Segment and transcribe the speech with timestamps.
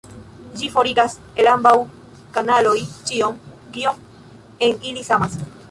[0.61, 1.73] Ĝi forigas el ambaŭ
[2.39, 2.75] kanaloj
[3.11, 3.39] ĉion,
[3.77, 3.95] kio
[4.69, 5.43] en ili samas.